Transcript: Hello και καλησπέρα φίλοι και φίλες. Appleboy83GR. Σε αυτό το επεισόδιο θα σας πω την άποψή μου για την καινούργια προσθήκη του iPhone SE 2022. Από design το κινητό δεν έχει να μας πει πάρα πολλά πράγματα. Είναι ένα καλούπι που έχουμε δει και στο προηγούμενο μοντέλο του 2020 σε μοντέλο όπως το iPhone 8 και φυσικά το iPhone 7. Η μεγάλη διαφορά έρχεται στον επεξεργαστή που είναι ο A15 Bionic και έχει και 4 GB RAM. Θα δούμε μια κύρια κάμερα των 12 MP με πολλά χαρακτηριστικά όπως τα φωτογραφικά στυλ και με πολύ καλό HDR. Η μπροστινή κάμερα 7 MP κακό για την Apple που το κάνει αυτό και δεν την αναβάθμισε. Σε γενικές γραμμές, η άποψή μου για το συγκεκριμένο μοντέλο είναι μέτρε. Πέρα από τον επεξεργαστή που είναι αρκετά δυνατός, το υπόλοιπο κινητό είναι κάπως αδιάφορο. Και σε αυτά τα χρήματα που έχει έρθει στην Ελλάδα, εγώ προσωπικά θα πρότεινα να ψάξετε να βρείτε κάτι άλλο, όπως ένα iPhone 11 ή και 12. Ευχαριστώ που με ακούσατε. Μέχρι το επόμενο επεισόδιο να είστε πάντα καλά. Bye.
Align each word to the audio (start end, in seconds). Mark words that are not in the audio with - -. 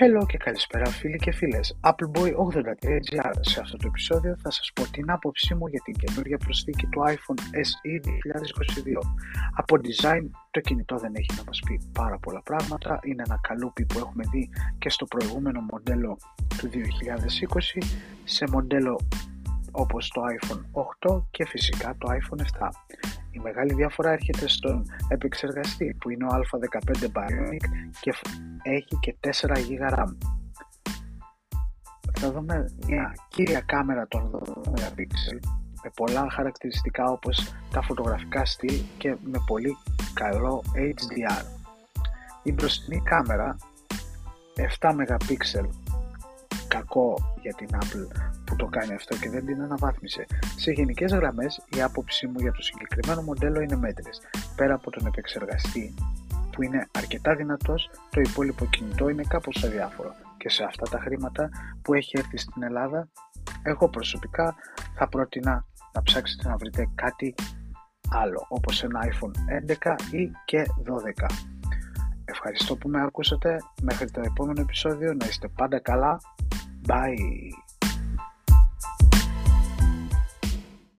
Hello 0.00 0.26
και 0.26 0.36
καλησπέρα 0.36 0.86
φίλοι 0.86 1.16
και 1.16 1.32
φίλες. 1.32 1.78
Appleboy83GR. 1.80 3.32
Σε 3.40 3.60
αυτό 3.60 3.76
το 3.76 3.86
επεισόδιο 3.86 4.36
θα 4.42 4.50
σας 4.50 4.70
πω 4.74 4.90
την 4.90 5.10
άποψή 5.10 5.54
μου 5.54 5.66
για 5.66 5.80
την 5.84 5.94
καινούργια 5.94 6.38
προσθήκη 6.38 6.86
του 6.86 7.00
iPhone 7.06 7.40
SE 7.40 8.06
2022. 8.06 8.10
Από 9.54 9.76
design 9.76 10.24
το 10.50 10.60
κινητό 10.60 10.96
δεν 10.96 11.12
έχει 11.14 11.30
να 11.36 11.42
μας 11.46 11.60
πει 11.66 11.80
πάρα 11.92 12.18
πολλά 12.18 12.42
πράγματα. 12.42 13.00
Είναι 13.02 13.22
ένα 13.26 13.38
καλούπι 13.42 13.84
που 13.84 13.98
έχουμε 13.98 14.24
δει 14.30 14.50
και 14.78 14.90
στο 14.90 15.06
προηγούμενο 15.06 15.60
μοντέλο 15.60 16.18
του 16.58 16.68
2020 16.68 17.82
σε 18.24 18.44
μοντέλο 18.50 19.00
όπως 19.70 20.08
το 20.08 20.20
iPhone 20.38 20.62
8 21.08 21.22
και 21.30 21.46
φυσικά 21.46 21.96
το 21.98 22.08
iPhone 22.10 22.40
7. 22.40 22.68
Η 23.30 23.38
μεγάλη 23.38 23.74
διαφορά 23.74 24.10
έρχεται 24.10 24.48
στον 24.48 24.86
επεξεργαστή 25.08 25.96
που 26.00 26.10
είναι 26.10 26.24
ο 26.24 26.28
A15 26.28 27.02
Bionic 27.02 27.64
και 28.00 28.14
έχει 28.62 28.98
και 29.00 29.16
4 29.20 29.28
GB 29.30 29.98
RAM. 29.98 30.16
Θα 32.20 32.32
δούμε 32.32 32.64
μια 32.86 33.14
κύρια 33.28 33.60
κάμερα 33.60 34.06
των 34.08 34.30
12 34.64 34.78
MP 34.78 35.02
με 35.82 35.90
πολλά 35.96 36.30
χαρακτηριστικά 36.30 37.04
όπως 37.04 37.54
τα 37.70 37.82
φωτογραφικά 37.82 38.44
στυλ 38.44 38.80
και 38.98 39.16
με 39.22 39.38
πολύ 39.46 39.76
καλό 40.14 40.62
HDR. 40.74 41.44
Η 42.42 42.52
μπροστινή 42.52 43.00
κάμερα 43.00 43.56
7 44.80 44.90
MP 44.90 45.36
κακό 46.68 47.36
για 47.40 47.54
την 47.54 47.68
Apple 47.72 48.06
που 48.44 48.56
το 48.56 48.66
κάνει 48.66 48.94
αυτό 48.94 49.16
και 49.16 49.30
δεν 49.30 49.46
την 49.46 49.62
αναβάθμισε. 49.62 50.26
Σε 50.56 50.70
γενικές 50.70 51.12
γραμμές, 51.12 51.64
η 51.76 51.82
άποψή 51.82 52.26
μου 52.26 52.38
για 52.38 52.52
το 52.52 52.62
συγκεκριμένο 52.62 53.22
μοντέλο 53.22 53.60
είναι 53.60 53.76
μέτρε. 53.76 54.10
Πέρα 54.56 54.74
από 54.74 54.90
τον 54.90 55.06
επεξεργαστή 55.06 55.94
που 56.52 56.62
είναι 56.62 56.88
αρκετά 56.98 57.34
δυνατός, 57.34 57.90
το 58.10 58.20
υπόλοιπο 58.20 58.64
κινητό 58.64 59.08
είναι 59.08 59.22
κάπως 59.28 59.64
αδιάφορο. 59.64 60.14
Και 60.36 60.48
σε 60.48 60.64
αυτά 60.64 60.88
τα 60.88 60.98
χρήματα 60.98 61.48
που 61.82 61.94
έχει 61.94 62.18
έρθει 62.18 62.36
στην 62.36 62.62
Ελλάδα, 62.62 63.08
εγώ 63.62 63.88
προσωπικά 63.88 64.54
θα 64.94 65.08
πρότεινα 65.08 65.64
να 65.92 66.02
ψάξετε 66.02 66.48
να 66.48 66.56
βρείτε 66.56 66.88
κάτι 66.94 67.34
άλλο, 68.10 68.46
όπως 68.48 68.82
ένα 68.82 69.00
iPhone 69.04 69.32
11 69.84 69.94
ή 70.10 70.30
και 70.44 70.66
12. 70.84 71.26
Ευχαριστώ 72.24 72.76
που 72.76 72.88
με 72.88 73.02
ακούσατε. 73.02 73.56
Μέχρι 73.82 74.10
το 74.10 74.20
επόμενο 74.24 74.60
επεισόδιο 74.60 75.14
να 75.14 75.26
είστε 75.26 75.48
πάντα 75.48 75.78
καλά. 75.78 76.20
Bye. 76.88 77.67